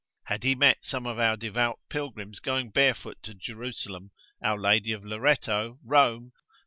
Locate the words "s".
6.35-6.41